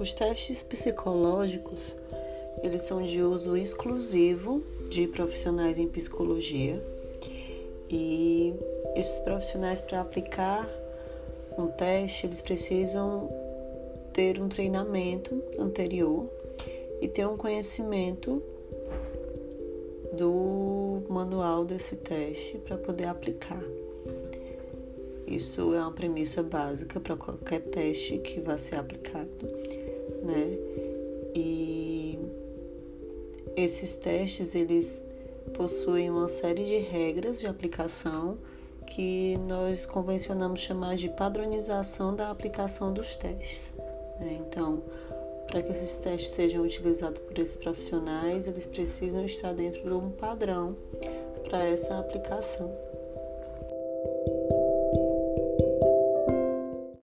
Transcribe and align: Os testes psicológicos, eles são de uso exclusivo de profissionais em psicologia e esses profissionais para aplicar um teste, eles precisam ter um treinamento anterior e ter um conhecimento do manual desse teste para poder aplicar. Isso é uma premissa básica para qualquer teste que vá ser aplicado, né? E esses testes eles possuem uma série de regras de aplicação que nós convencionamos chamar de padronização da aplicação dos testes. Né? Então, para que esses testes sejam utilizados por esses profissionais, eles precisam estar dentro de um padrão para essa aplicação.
Os 0.00 0.14
testes 0.14 0.62
psicológicos, 0.62 1.94
eles 2.62 2.84
são 2.84 3.02
de 3.02 3.20
uso 3.20 3.54
exclusivo 3.54 4.62
de 4.88 5.06
profissionais 5.06 5.78
em 5.78 5.86
psicologia 5.86 6.82
e 7.90 8.54
esses 8.96 9.18
profissionais 9.18 9.82
para 9.82 10.00
aplicar 10.00 10.66
um 11.58 11.66
teste, 11.66 12.24
eles 12.24 12.40
precisam 12.40 13.28
ter 14.14 14.40
um 14.40 14.48
treinamento 14.48 15.44
anterior 15.58 16.26
e 17.02 17.06
ter 17.06 17.26
um 17.26 17.36
conhecimento 17.36 18.42
do 20.16 21.02
manual 21.10 21.66
desse 21.66 21.94
teste 21.96 22.56
para 22.56 22.78
poder 22.78 23.04
aplicar. 23.04 23.62
Isso 25.26 25.74
é 25.74 25.80
uma 25.80 25.92
premissa 25.92 26.42
básica 26.42 26.98
para 26.98 27.16
qualquer 27.16 27.60
teste 27.60 28.16
que 28.18 28.40
vá 28.40 28.58
ser 28.58 28.76
aplicado, 28.76 29.46
né? 30.22 30.58
E 31.34 32.18
esses 33.56 33.96
testes 33.96 34.54
eles 34.54 35.04
possuem 35.54 36.10
uma 36.10 36.28
série 36.28 36.64
de 36.64 36.78
regras 36.78 37.40
de 37.40 37.46
aplicação 37.46 38.38
que 38.86 39.36
nós 39.48 39.86
convencionamos 39.86 40.60
chamar 40.60 40.96
de 40.96 41.08
padronização 41.08 42.14
da 42.14 42.30
aplicação 42.30 42.92
dos 42.92 43.16
testes. 43.16 43.72
Né? 44.18 44.40
Então, 44.46 44.82
para 45.46 45.62
que 45.62 45.70
esses 45.70 45.94
testes 45.96 46.32
sejam 46.32 46.62
utilizados 46.62 47.20
por 47.20 47.38
esses 47.38 47.56
profissionais, 47.56 48.46
eles 48.46 48.66
precisam 48.66 49.24
estar 49.24 49.52
dentro 49.52 49.82
de 49.82 49.92
um 49.92 50.10
padrão 50.10 50.76
para 51.44 51.64
essa 51.64 51.98
aplicação. 51.98 52.70